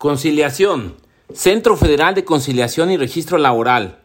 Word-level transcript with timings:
Conciliación. 0.00 0.94
Centro 1.34 1.76
Federal 1.76 2.14
de 2.14 2.24
Conciliación 2.24 2.90
y 2.90 2.96
Registro 2.96 3.36
Laboral. 3.36 3.98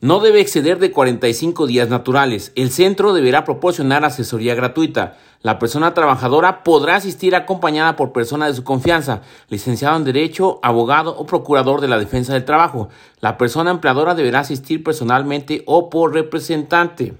No 0.00 0.18
debe 0.18 0.40
exceder 0.40 0.78
de 0.78 0.92
45 0.92 1.66
días 1.66 1.90
naturales. 1.90 2.52
El 2.54 2.70
centro 2.70 3.12
deberá 3.12 3.44
proporcionar 3.44 4.06
asesoría 4.06 4.54
gratuita. 4.54 5.18
La 5.42 5.58
persona 5.58 5.92
trabajadora 5.92 6.64
podrá 6.64 6.96
asistir 6.96 7.36
acompañada 7.36 7.96
por 7.96 8.14
persona 8.14 8.46
de 8.46 8.54
su 8.54 8.64
confianza, 8.64 9.20
licenciado 9.50 9.94
en 9.98 10.04
Derecho, 10.04 10.58
abogado 10.62 11.14
o 11.18 11.26
procurador 11.26 11.82
de 11.82 11.88
la 11.88 11.98
defensa 11.98 12.32
del 12.32 12.46
trabajo. 12.46 12.88
La 13.20 13.36
persona 13.36 13.70
empleadora 13.70 14.14
deberá 14.14 14.40
asistir 14.40 14.82
personalmente 14.82 15.64
o 15.66 15.90
por 15.90 16.14
representante. 16.14 17.12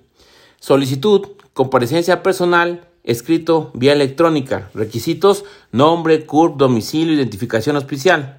Solicitud, 0.58 1.32
comparecencia 1.52 2.22
personal, 2.22 2.87
escrito 3.08 3.70
vía 3.74 3.94
electrónica. 3.94 4.70
Requisitos, 4.74 5.44
nombre, 5.72 6.26
CURP, 6.26 6.56
domicilio, 6.56 7.14
identificación 7.14 7.76
auspicial. 7.76 8.38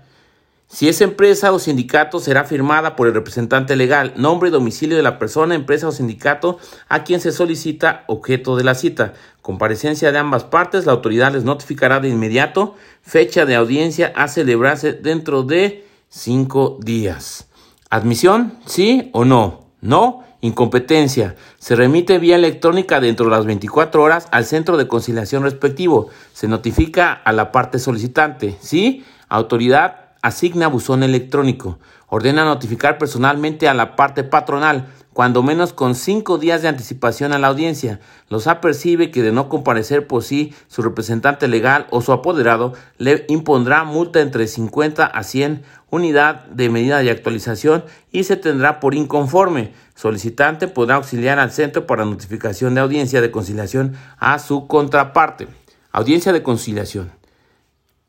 Si 0.68 0.88
es 0.88 1.02
empresa 1.02 1.52
o 1.52 1.58
sindicato, 1.58 2.20
será 2.20 2.44
firmada 2.44 2.96
por 2.96 3.08
el 3.08 3.16
representante 3.16 3.76
legal, 3.76 4.14
nombre 4.18 4.50
y 4.50 4.52
domicilio 4.52 4.96
de 4.96 5.02
la 5.02 5.18
persona, 5.18 5.56
empresa 5.56 5.88
o 5.88 5.92
sindicato 5.92 6.60
a 6.88 7.04
quien 7.04 7.20
se 7.22 7.32
solicita 7.32 8.04
objeto 8.06 8.56
de 8.56 8.64
la 8.64 8.76
cita. 8.76 9.16
Comparecencia 9.42 10.12
de 10.12 10.20
ambas 10.20 10.44
partes, 10.44 10.86
la 10.86 10.92
autoridad 10.92 11.34
les 11.34 11.44
notificará 11.44 12.00
de 12.00 12.10
inmediato 12.10 12.76
fecha 13.02 13.48
de 13.48 13.56
audiencia 13.56 14.14
a 14.16 14.28
celebrarse 14.28 14.94
dentro 14.94 15.42
de 15.42 15.88
cinco 16.08 16.78
días. 16.80 17.48
¿Admisión? 17.90 18.60
¿Sí 18.68 19.10
o 19.14 19.26
no? 19.26 19.72
No. 19.82 20.24
Incompetencia. 20.42 21.36
Se 21.58 21.76
remite 21.76 22.18
vía 22.18 22.36
electrónica 22.36 23.00
dentro 23.00 23.26
de 23.26 23.32
las 23.32 23.46
24 23.46 24.02
horas 24.02 24.28
al 24.32 24.46
centro 24.46 24.78
de 24.78 24.88
conciliación 24.88 25.44
respectivo. 25.44 26.10
Se 26.34 26.48
notifica 26.48 27.14
a 27.14 27.32
la 27.34 27.52
parte 27.52 27.80
solicitante. 27.80 28.58
¿Sí? 28.62 29.04
Autoridad 29.28 30.09
asigna 30.22 30.68
buzón 30.68 31.04
electrónico. 31.04 31.80
Ordena 32.08 32.44
notificar 32.44 32.98
personalmente 32.98 33.68
a 33.68 33.74
la 33.74 33.96
parte 33.96 34.24
patronal, 34.24 34.88
cuando 35.14 35.44
menos 35.44 35.74
con 35.74 35.96
cinco 35.96 36.38
días 36.38 36.62
de 36.62 36.70
anticipación 36.70 37.34
a 37.34 37.40
la 37.40 37.48
audiencia. 37.48 38.00
Los 38.30 38.48
apercibe 38.48 39.12
que 39.12 39.22
de 39.22 39.32
no 39.32 39.50
comparecer 39.50 40.08
por 40.08 40.24
sí, 40.24 40.54
su 40.68 40.82
representante 40.82 41.48
legal 41.48 41.88
o 41.92 42.02
su 42.02 42.12
apoderado 42.14 42.74
le 42.98 43.26
impondrá 43.28 43.84
multa 43.84 44.22
entre 44.22 44.48
50 44.48 45.06
a 45.06 45.24
100 45.24 45.64
unidad 45.90 46.46
de 46.46 46.70
medida 46.70 47.00
de 47.00 47.12
actualización 47.12 47.84
y 48.12 48.24
se 48.24 48.38
tendrá 48.38 48.80
por 48.80 48.96
inconforme. 48.96 49.74
Solicitante 49.96 50.68
podrá 50.68 50.96
auxiliar 50.96 51.40
al 51.40 51.52
centro 51.52 51.86
para 51.88 52.06
notificación 52.06 52.76
de 52.76 52.82
audiencia 52.82 53.22
de 53.22 53.32
conciliación 53.32 53.96
a 54.18 54.40
su 54.40 54.68
contraparte. 54.68 55.48
Audiencia 55.92 56.32
de 56.32 56.44
conciliación. 56.44 57.12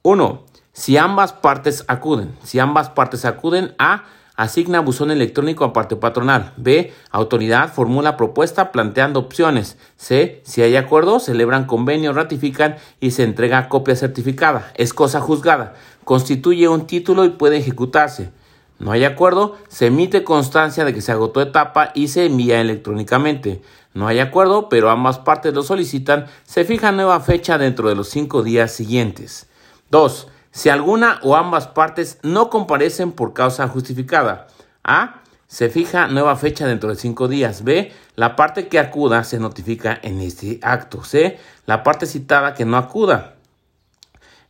1. 0.03 0.50
Si 0.81 0.97
ambas 0.97 1.34
partes 1.34 1.84
acuden, 1.89 2.34
si 2.42 2.59
ambas 2.59 2.89
partes 2.89 3.27
acuden 3.27 3.75
a 3.78 4.05
asigna 4.34 4.81
buzón 4.81 5.11
electrónico 5.11 5.67
a 5.67 5.75
parte 5.75 5.95
patronal. 5.95 6.55
B. 6.56 6.95
Autoridad 7.11 7.70
formula 7.70 8.17
propuesta 8.17 8.72
planteando 8.72 9.20
opciones. 9.20 9.77
C. 9.98 10.41
Si 10.42 10.62
hay 10.62 10.77
acuerdo, 10.77 11.20
celebran 11.20 11.67
convenio, 11.67 12.14
ratifican 12.14 12.77
y 12.98 13.11
se 13.11 13.25
entrega 13.25 13.69
copia 13.69 13.95
certificada. 13.95 14.72
Es 14.75 14.95
cosa 14.95 15.20
juzgada. 15.20 15.75
Constituye 16.05 16.67
un 16.67 16.87
título 16.87 17.27
y 17.27 17.28
puede 17.28 17.59
ejecutarse. 17.59 18.31
No 18.78 18.91
hay 18.91 19.05
acuerdo, 19.05 19.59
se 19.69 19.89
emite 19.89 20.25
constancia 20.25 20.87
de 20.87 20.94
que 20.94 21.03
se 21.03 21.12
agotó 21.12 21.42
etapa 21.42 21.91
y 21.94 22.09
se 22.09 22.25
envía 22.25 22.59
electrónicamente. 22.59 23.61
No 23.92 24.06
hay 24.06 24.19
acuerdo, 24.19 24.70
pero 24.70 24.89
ambas 24.89 25.19
partes 25.19 25.53
lo 25.53 25.62
solicitan, 25.62 26.25
se 26.44 26.65
fija 26.65 26.91
nueva 26.91 27.20
fecha 27.20 27.59
dentro 27.59 27.91
de 27.91 27.97
los 27.97 28.09
cinco 28.09 28.42
días 28.42 28.72
siguientes. 28.72 29.47
2 29.91 30.28
si 30.51 30.69
alguna 30.69 31.20
o 31.23 31.37
ambas 31.37 31.69
partes 31.69 32.19
no 32.23 32.51
comparecen 32.51 33.12
por 33.12 33.33
causa 33.33 33.69
justificada. 33.69 34.48
A. 34.84 35.23
Se 35.47 35.69
fija 35.69 36.06
nueva 36.06 36.37
fecha 36.37 36.67
dentro 36.67 36.91
de 36.91 36.97
cinco 36.97 37.27
días. 37.27 37.65
B. 37.65 37.93
La 38.15 38.37
parte 38.37 38.69
que 38.69 38.78
acuda 38.78 39.25
se 39.25 39.39
notifica 39.39 39.99
en 40.03 40.21
este 40.21 40.60
acto. 40.62 41.03
C. 41.03 41.39
La 41.66 41.83
parte 41.83 42.06
citada 42.06 42.55
que 42.55 42.65
no 42.65 42.77
acuda. 42.77 43.34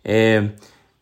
Eh, 0.04 0.56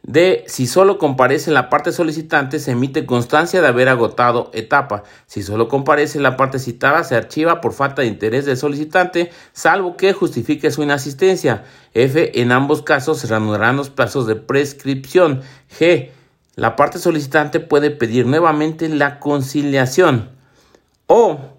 D. 0.08 0.44
Si 0.46 0.66
solo 0.66 0.96
comparece 0.96 1.50
la 1.50 1.69
parte 1.69 1.92
solicitante, 1.92 2.60
se 2.60 2.70
emite 2.70 3.04
constancia 3.04 3.60
de 3.60 3.69
haber 3.69 3.91
agotado 3.91 4.50
etapa. 4.54 5.02
Si 5.26 5.42
solo 5.42 5.69
comparece 5.69 6.19
la 6.19 6.34
parte 6.38 6.58
citada, 6.58 7.04
se 7.04 7.14
archiva 7.14 7.60
por 7.60 7.74
falta 7.74 8.00
de 8.00 8.08
interés 8.08 8.46
del 8.46 8.56
solicitante, 8.56 9.30
salvo 9.52 9.98
que 9.98 10.14
justifique 10.14 10.70
su 10.70 10.82
inasistencia. 10.82 11.64
F. 11.92 12.41
En 12.41 12.52
ambos 12.52 12.80
casos 12.80 13.19
se 13.19 13.26
reanudarán 13.26 13.76
los 13.76 13.91
plazos 13.91 14.26
de 14.26 14.36
prescripción. 14.36 15.42
G. 15.78 16.08
La 16.54 16.75
parte 16.75 16.98
solicitante 16.98 17.60
puede 17.60 17.90
pedir 17.90 18.26
nuevamente 18.26 18.88
la 18.88 19.20
conciliación. 19.20 20.30
O 21.06 21.57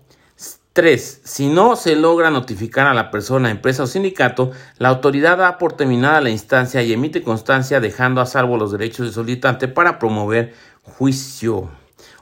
3. 0.80 1.22
Si 1.26 1.50
no 1.50 1.76
se 1.76 1.98
logra 1.98 2.32
notificar 2.32 2.88
a 2.88 2.94
la 2.94 3.12
persona, 3.12 3.52
empresa 3.52 3.84
o 3.84 3.86
sindicato, 3.86 4.52
la 4.78 4.88
autoridad 4.88 5.38
da 5.38 5.58
por 5.58 5.74
terminada 5.74 6.22
la 6.22 6.30
instancia 6.30 6.82
y 6.82 6.94
emite 6.94 7.22
constancia 7.22 7.82
dejando 7.82 8.22
a 8.22 8.26
salvo 8.26 8.56
los 8.56 8.72
derechos 8.72 9.06
del 9.06 9.14
solicitante 9.14 9.68
para 9.68 10.00
promover 10.00 10.54
juicio. 10.84 11.70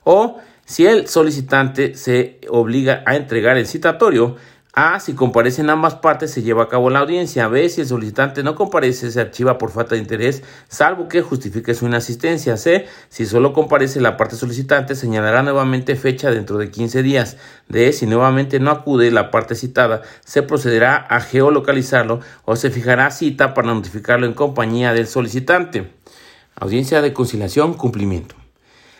O 0.03 0.39
si 0.65 0.87
el 0.87 1.07
solicitante 1.07 1.93
se 1.93 2.41
obliga 2.49 3.03
a 3.05 3.15
entregar 3.15 3.57
el 3.57 3.67
citatorio, 3.67 4.37
a. 4.77 4.99
Si 4.99 5.13
comparecen 5.13 5.71
ambas 5.71 5.95
partes, 5.95 6.31
se 6.31 6.43
lleva 6.43 6.63
a 6.63 6.67
cabo 6.69 6.91
la 6.91 6.99
audiencia. 6.99 7.47
B. 7.47 7.67
Si 7.67 7.81
el 7.81 7.87
solicitante 7.87 8.43
no 8.43 8.53
comparece, 8.53 9.09
se 9.09 9.19
archiva 9.19 9.57
por 9.57 9.71
falta 9.71 9.95
de 9.95 10.01
interés, 10.01 10.43
salvo 10.69 11.07
que 11.07 11.23
justifique 11.23 11.73
su 11.73 11.87
inasistencia. 11.87 12.55
C. 12.57 12.85
Si 13.09 13.25
solo 13.25 13.53
comparece 13.53 13.99
la 13.99 14.15
parte 14.15 14.35
solicitante, 14.35 14.93
señalará 14.93 15.41
nuevamente 15.41 15.95
fecha 15.95 16.29
dentro 16.29 16.59
de 16.59 16.69
15 16.69 17.01
días. 17.01 17.37
D. 17.67 17.91
Si 17.91 18.05
nuevamente 18.05 18.59
no 18.59 18.69
acude 18.69 19.09
la 19.09 19.31
parte 19.31 19.55
citada, 19.55 20.03
se 20.23 20.43
procederá 20.43 20.95
a 20.95 21.19
geolocalizarlo 21.21 22.19
o 22.45 22.55
se 22.55 22.69
fijará 22.69 23.09
cita 23.09 23.55
para 23.55 23.73
notificarlo 23.73 24.27
en 24.27 24.33
compañía 24.33 24.93
del 24.93 25.07
solicitante. 25.07 25.91
Audiencia 26.55 27.01
de 27.01 27.13
conciliación, 27.13 27.73
cumplimiento. 27.73 28.46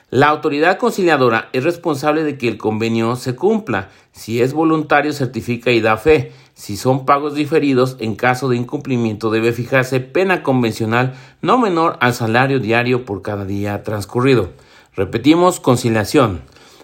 La 0.09 0.29
autoridad 0.29 0.77
conciliadora 0.77 1.49
es 1.51 1.65
responsable 1.65 2.23
de 2.23 2.37
que 2.37 2.47
el 2.47 2.57
convenio 2.57 3.17
se 3.17 3.35
cumpla. 3.35 3.89
Si 4.13 4.41
es 4.41 4.53
voluntario, 4.53 5.11
certifica 5.11 5.71
y 5.71 5.81
da 5.81 5.97
fe. 5.97 6.31
Si 6.53 6.77
son 6.77 7.05
pagos 7.05 7.35
diferidos, 7.35 7.97
en 7.99 8.15
caso 8.15 8.47
de 8.47 8.55
incumplimiento 8.55 9.31
debe 9.31 9.51
fijarse 9.51 9.99
pena 9.99 10.43
convencional 10.43 11.15
no 11.41 11.57
menor 11.57 11.97
al 11.99 12.13
salario 12.13 12.61
diario 12.61 13.03
por 13.03 13.21
cada 13.21 13.43
día 13.43 13.83
transcurrido. 13.83 14.51
Repetimos, 14.95 15.59
conciliación. 15.59 16.39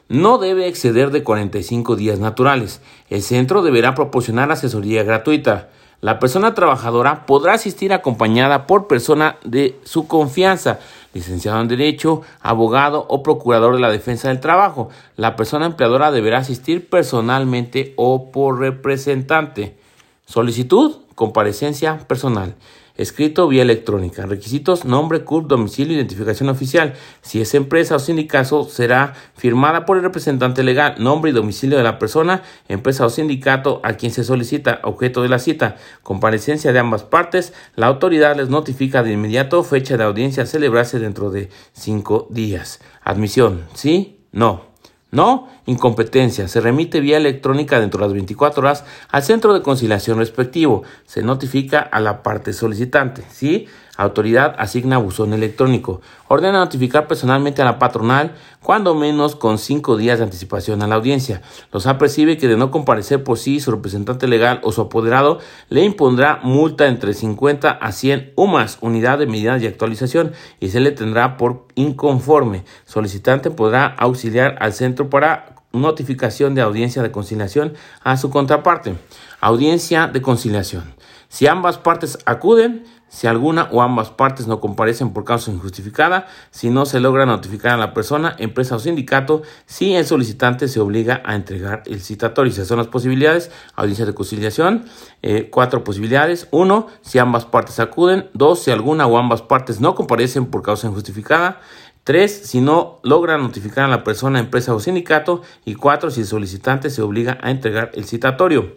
No 0.09 0.37
debe 0.37 0.67
exceder 0.67 1.09
de 1.09 1.23
45 1.23 1.95
días 1.95 2.19
naturales. 2.19 2.81
El 3.09 3.21
centro 3.21 3.61
deberá 3.61 3.95
proporcionar 3.95 4.51
asesoría 4.51 5.03
gratuita. 5.03 5.69
La 6.03 6.19
persona 6.19 6.53
trabajadora 6.53 7.25
podrá 7.25 7.53
asistir 7.53 7.93
acompañada 7.93 8.67
por 8.67 8.87
persona 8.87 9.37
de 9.45 9.79
su 9.85 10.05
confianza, 10.05 10.79
licenciado 11.13 11.61
en 11.61 11.69
Derecho, 11.69 12.23
abogado 12.41 13.05
o 13.07 13.23
procurador 13.23 13.75
de 13.75 13.79
la 13.79 13.89
defensa 13.89 14.27
del 14.27 14.41
trabajo. 14.41 14.89
La 15.15 15.37
persona 15.37 15.65
empleadora 15.65 16.11
deberá 16.11 16.39
asistir 16.39 16.89
personalmente 16.89 17.93
o 17.95 18.33
por 18.33 18.59
representante. 18.59 19.77
Solicitud, 20.25 20.97
comparecencia 21.15 21.99
personal 22.07 22.55
escrito 22.95 23.47
vía 23.47 23.63
electrónica. 23.63 24.25
Requisitos, 24.25 24.85
nombre, 24.85 25.23
CURP, 25.23 25.47
domicilio, 25.47 25.95
identificación 25.95 26.49
oficial. 26.49 26.93
Si 27.21 27.41
es 27.41 27.53
empresa 27.55 27.95
o 27.95 27.99
sindicato, 27.99 28.63
será 28.65 29.13
firmada 29.35 29.85
por 29.85 29.97
el 29.97 30.03
representante 30.03 30.63
legal, 30.63 30.95
nombre 30.99 31.31
y 31.31 31.33
domicilio 31.33 31.77
de 31.77 31.83
la 31.83 31.99
persona, 31.99 32.43
empresa 32.67 33.05
o 33.05 33.09
sindicato 33.09 33.81
a 33.83 33.93
quien 33.93 34.11
se 34.11 34.23
solicita 34.23 34.79
objeto 34.83 35.21
de 35.21 35.29
la 35.29 35.39
cita. 35.39 35.77
Comparecencia 36.03 36.71
de 36.71 36.79
ambas 36.79 37.03
partes. 37.03 37.53
La 37.75 37.87
autoridad 37.87 38.35
les 38.35 38.49
notifica 38.49 39.03
de 39.03 39.13
inmediato 39.13 39.63
fecha 39.63 39.97
de 39.97 40.03
audiencia 40.03 40.43
a 40.43 40.47
celebrarse 40.47 40.99
dentro 40.99 41.31
de 41.31 41.49
cinco 41.73 42.27
días. 42.29 42.79
Admisión, 43.03 43.65
¿sí? 43.73 44.19
No. 44.31 44.73
No, 45.11 45.47
incompetencia. 45.65 46.47
Se 46.47 46.61
remite 46.61 46.99
vía 46.99 47.17
electrónica 47.17 47.79
dentro 47.79 47.99
de 47.99 48.07
las 48.07 48.13
24 48.13 48.61
horas 48.61 48.85
al 49.09 49.23
centro 49.23 49.53
de 49.53 49.61
conciliación 49.61 50.17
respectivo. 50.17 50.83
Se 51.05 51.23
notifica 51.23 51.79
a 51.79 51.99
la 51.99 52.23
parte 52.23 52.53
solicitante. 52.53 53.23
¿Sí? 53.31 53.67
Autoridad 53.95 54.55
asigna 54.57 54.97
buzón 54.97 55.33
electrónico. 55.33 56.01
Ordena 56.27 56.57
notificar 56.57 57.07
personalmente 57.07 57.61
a 57.61 57.65
la 57.65 57.77
patronal, 57.77 58.33
cuando 58.59 58.95
menos 58.95 59.35
con 59.35 59.59
cinco 59.59 59.97
días 59.97 60.17
de 60.17 60.23
anticipación 60.23 60.81
a 60.81 60.87
la 60.87 60.95
audiencia. 60.95 61.43
Los 61.71 61.85
apercibe 61.85 62.39
que 62.39 62.47
de 62.47 62.57
no 62.57 62.71
comparecer 62.71 63.23
por 63.23 63.37
sí, 63.37 63.59
su 63.59 63.69
representante 63.69 64.27
legal 64.27 64.61
o 64.63 64.71
su 64.71 64.81
apoderado 64.81 65.37
le 65.69 65.83
impondrá 65.83 66.39
multa 66.41 66.87
entre 66.87 67.13
50 67.13 67.69
a 67.69 67.91
100 67.91 68.33
UMAS, 68.35 68.79
unidad 68.81 69.19
de 69.19 69.27
medida 69.27 69.59
de 69.59 69.67
actualización, 69.67 70.31
y 70.59 70.69
se 70.69 70.79
le 70.79 70.91
tendrá 70.91 71.37
por 71.37 71.67
inconforme. 71.75 72.63
Solicitante 72.85 73.51
podrá 73.51 73.85
auxiliar 73.85 74.55
al 74.59 74.73
centro 74.73 75.11
para 75.11 75.53
notificación 75.73 76.55
de 76.55 76.61
audiencia 76.61 77.01
de 77.01 77.11
conciliación 77.11 77.73
a 78.03 78.15
su 78.15 78.29
contraparte. 78.29 78.95
Audiencia 79.41 80.07
de 80.07 80.21
conciliación. 80.21 80.93
Si 81.27 81.47
ambas 81.47 81.79
partes 81.79 82.19
acuden, 82.25 82.85
si 83.13 83.27
alguna 83.27 83.67
o 83.71 83.81
ambas 83.81 84.09
partes 84.09 84.47
no 84.47 84.59
comparecen 84.59 85.13
por 85.13 85.23
causa 85.23 85.51
injustificada, 85.51 86.27
si 86.51 86.69
no 86.69 86.85
se 86.85 86.99
logra 86.99 87.25
notificar 87.25 87.73
a 87.73 87.77
la 87.77 87.93
persona, 87.93 88.35
empresa 88.39 88.75
o 88.75 88.79
sindicato, 88.79 89.41
si 89.65 89.93
el 89.95 90.05
solicitante 90.05 90.67
se 90.67 90.79
obliga 90.79 91.21
a 91.25 91.35
entregar 91.35 91.83
el 91.85 92.01
citatorio. 92.01 92.51
Esas 92.51 92.67
son 92.67 92.77
las 92.77 92.87
posibilidades. 92.87 93.51
Audiencia 93.75 94.05
de 94.05 94.13
conciliación, 94.13 94.85
eh, 95.21 95.49
cuatro 95.51 95.83
posibilidades. 95.83 96.47
Uno, 96.51 96.87
si 97.01 97.19
ambas 97.19 97.45
partes 97.45 97.79
acuden. 97.79 98.29
Dos, 98.33 98.63
si 98.63 98.71
alguna 98.71 99.05
o 99.05 99.17
ambas 99.17 99.41
partes 99.41 99.79
no 99.79 99.93
comparecen 99.95 100.47
por 100.47 100.61
causa 100.61 100.87
injustificada. 100.87 101.61
Tres, 102.03 102.41
si 102.45 102.59
no 102.59 102.99
logra 103.03 103.37
notificar 103.37 103.85
a 103.85 103.87
la 103.87 104.03
persona, 104.03 104.39
empresa 104.39 104.75
o 104.75 104.79
sindicato. 104.79 105.41
Y 105.63 105.75
cuatro, 105.75 106.11
si 106.11 106.21
el 106.21 106.27
solicitante 106.27 106.89
se 106.89 107.01
obliga 107.01 107.37
a 107.41 107.49
entregar 107.49 107.91
el 107.93 108.03
citatorio. 108.05 108.73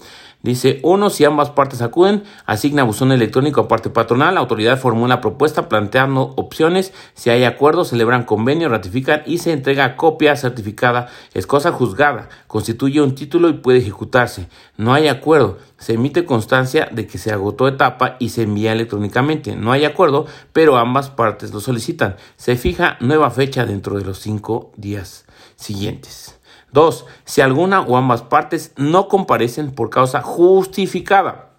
Dice, 0.46 0.78
uno, 0.84 1.10
si 1.10 1.24
ambas 1.24 1.50
partes 1.50 1.82
acuden, 1.82 2.22
asigna 2.44 2.84
buzón 2.84 3.10
electrónico 3.10 3.62
a 3.62 3.66
parte 3.66 3.90
patronal, 3.90 4.34
la 4.34 4.40
autoridad 4.40 4.78
formula 4.78 5.20
propuesta 5.20 5.68
planteando 5.68 6.34
opciones, 6.36 6.92
si 7.14 7.30
hay 7.30 7.42
acuerdo, 7.42 7.84
celebran 7.84 8.22
convenio, 8.22 8.68
ratifican 8.68 9.22
y 9.26 9.38
se 9.38 9.50
entrega 9.50 9.96
copia 9.96 10.36
certificada, 10.36 11.08
es 11.34 11.48
cosa 11.48 11.72
juzgada, 11.72 12.28
constituye 12.46 13.00
un 13.00 13.16
título 13.16 13.48
y 13.48 13.54
puede 13.54 13.78
ejecutarse. 13.78 14.48
No 14.76 14.94
hay 14.94 15.08
acuerdo, 15.08 15.58
se 15.78 15.94
emite 15.94 16.24
constancia 16.24 16.88
de 16.92 17.08
que 17.08 17.18
se 17.18 17.32
agotó 17.32 17.66
etapa 17.66 18.14
y 18.20 18.28
se 18.28 18.42
envía 18.42 18.72
electrónicamente. 18.72 19.56
No 19.56 19.72
hay 19.72 19.84
acuerdo, 19.84 20.26
pero 20.52 20.76
ambas 20.76 21.10
partes 21.10 21.52
lo 21.52 21.58
solicitan. 21.58 22.14
Se 22.36 22.54
fija 22.54 22.98
nueva 23.00 23.32
fecha 23.32 23.66
dentro 23.66 23.98
de 23.98 24.04
los 24.04 24.20
cinco 24.20 24.70
días 24.76 25.26
siguientes. 25.56 26.38
2. 26.76 27.06
Si 27.24 27.40
alguna 27.40 27.80
o 27.80 27.96
ambas 27.96 28.20
partes 28.20 28.74
no 28.76 29.08
comparecen 29.08 29.74
por 29.74 29.88
causa 29.88 30.20
justificada. 30.20 31.52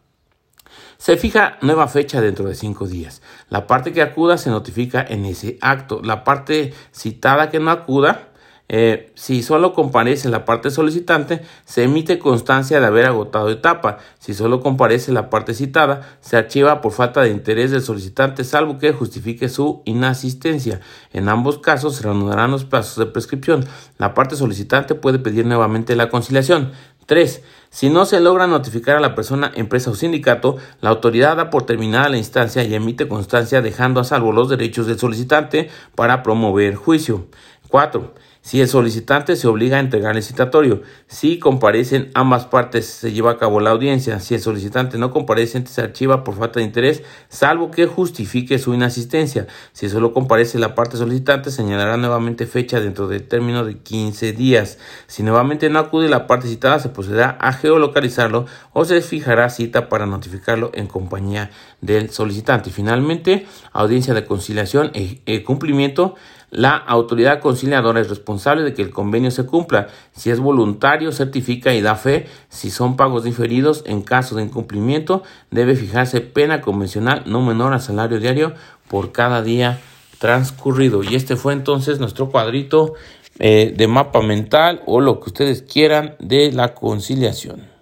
Se 0.99 1.17
fija 1.17 1.57
nueva 1.61 1.87
fecha 1.87 2.21
dentro 2.21 2.47
de 2.47 2.53
cinco 2.53 2.87
días. 2.87 3.23
La 3.49 3.65
parte 3.65 3.93
que 3.93 4.03
acuda 4.03 4.37
se 4.37 4.51
notifica 4.51 5.03
en 5.07 5.25
ese 5.25 5.57
acto. 5.59 6.01
La 6.03 6.23
parte 6.23 6.75
citada 6.91 7.49
que 7.49 7.59
no 7.59 7.71
acuda 7.71 8.26
eh, 8.69 9.13
si 9.15 9.43
solo 9.43 9.73
comparece 9.73 10.27
la 10.29 10.43
parte 10.43 10.71
solicitante, 10.71 11.41
se 11.65 11.83
emite 11.83 12.19
constancia 12.19 12.79
de 12.79 12.85
haber 12.85 13.05
agotado 13.05 13.49
etapa. 13.49 13.99
Si 14.19 14.33
solo 14.33 14.59
comparece 14.59 15.13
la 15.13 15.29
parte 15.29 15.53
citada, 15.53 16.17
se 16.19 16.35
archiva 16.35 16.81
por 16.81 16.91
falta 16.91 17.21
de 17.21 17.29
interés 17.29 17.71
del 17.71 17.81
solicitante, 17.81 18.43
salvo 18.43 18.77
que 18.77 18.91
justifique 18.91 19.47
su 19.47 19.81
inasistencia. 19.85 20.81
En 21.13 21.29
ambos 21.29 21.59
casos 21.59 21.95
se 21.95 22.03
reanudarán 22.03 22.51
los 22.51 22.65
plazos 22.65 22.97
de 22.97 23.11
prescripción. 23.11 23.65
La 23.97 24.13
parte 24.13 24.35
solicitante 24.35 24.95
puede 24.95 25.19
pedir 25.19 25.45
nuevamente 25.45 25.95
la 25.95 26.09
conciliación. 26.09 26.71
3. 27.05 27.41
Si 27.69 27.89
no 27.89 28.05
se 28.05 28.19
logra 28.19 28.47
notificar 28.47 28.97
a 28.97 28.99
la 28.99 29.15
persona, 29.15 29.53
empresa 29.55 29.91
o 29.91 29.95
sindicato, 29.95 30.57
la 30.81 30.89
autoridad 30.89 31.37
da 31.37 31.49
por 31.49 31.65
terminada 31.65 32.09
la 32.09 32.17
instancia 32.17 32.63
y 32.63 32.75
emite 32.75 33.07
constancia 33.07 33.61
dejando 33.61 34.01
a 34.01 34.03
salvo 34.03 34.33
los 34.33 34.49
derechos 34.49 34.87
del 34.87 34.99
solicitante 34.99 35.69
para 35.95 36.21
promover 36.21 36.75
juicio. 36.75 37.27
4. 37.69 38.13
Si 38.47 38.61
el 38.61 38.69
solicitante 38.69 39.35
se 39.35 39.45
obliga 39.49 39.75
a 39.75 39.81
entregar 39.81 40.15
el 40.15 40.23
citatorio, 40.23 40.81
si 41.07 41.37
comparecen 41.37 42.11
ambas 42.13 42.45
partes, 42.45 42.85
se 42.85 43.11
lleva 43.11 43.31
a 43.31 43.37
cabo 43.37 43.59
la 43.59 43.71
audiencia. 43.71 44.21
Si 44.21 44.35
el 44.35 44.39
solicitante 44.39 44.97
no 44.97 45.11
comparece, 45.11 45.67
se 45.67 45.81
archiva 45.81 46.23
por 46.23 46.35
falta 46.35 46.61
de 46.61 46.65
interés, 46.65 47.03
salvo 47.27 47.71
que 47.71 47.87
justifique 47.87 48.57
su 48.57 48.73
inasistencia. 48.73 49.47
Si 49.73 49.89
solo 49.89 50.13
comparece 50.13 50.59
la 50.59 50.75
parte 50.75 50.95
solicitante, 50.95 51.51
señalará 51.51 51.97
nuevamente 51.97 52.45
fecha 52.45 52.79
dentro 52.79 53.09
del 53.09 53.27
término 53.27 53.65
de 53.65 53.79
15 53.79 54.31
días. 54.31 54.77
Si 55.07 55.23
nuevamente 55.23 55.69
no 55.69 55.79
acude 55.79 56.07
la 56.07 56.25
parte 56.25 56.47
citada, 56.47 56.79
se 56.79 56.87
procederá 56.87 57.31
a 57.41 57.51
geolocalizarlo 57.51 58.45
o 58.71 58.85
se 58.85 59.01
fijará 59.01 59.49
cita 59.49 59.89
para 59.89 60.05
notificarlo 60.05 60.71
en 60.73 60.87
compañía 60.87 61.51
del 61.81 62.11
solicitante. 62.11 62.69
Finalmente, 62.69 63.45
audiencia 63.73 64.13
de 64.13 64.23
conciliación 64.23 64.91
y 64.93 65.21
e, 65.25 65.35
e 65.35 65.43
cumplimiento 65.43 66.15
la 66.49 66.77
autoridad 66.77 67.41
conciliadora 67.41 67.99
es 67.99 68.09
responsable 68.09 68.63
de 68.63 68.73
que 68.73 68.81
el 68.81 68.91
convenio 68.91 69.31
se 69.31 69.45
cumpla. 69.45 69.87
Si 70.13 70.29
es 70.29 70.39
voluntario, 70.39 71.11
certifica 71.11 71.73
y 71.73 71.81
da 71.81 71.95
fe. 71.95 72.27
Si 72.47 72.69
son 72.69 72.95
pagos 72.95 73.25
diferidos, 73.25 73.83
en 73.85 74.01
caso 74.01 74.35
de 74.35 74.43
incumplimiento, 74.43 75.23
debe 75.51 75.75
fijarse 75.75 76.21
pena 76.21 76.61
convencional 76.61 77.23
no 77.25 77.41
menor 77.41 77.73
al 77.73 77.81
salario 77.81 78.19
diario 78.19 78.53
por 78.87 79.11
cada 79.11 79.41
día 79.41 79.79
transcurrido. 80.19 81.03
Y 81.03 81.15
este 81.15 81.35
fue 81.35 81.51
entonces 81.51 81.99
nuestro 81.99 82.29
cuadrito 82.29 82.93
eh, 83.39 83.73
de 83.75 83.87
mapa 83.87 84.21
mental 84.21 84.81
o 84.85 85.01
lo 85.01 85.19
que 85.19 85.29
ustedes 85.29 85.61
quieran 85.61 86.15
de 86.19 86.53
la 86.53 86.73
conciliación. 86.73 87.67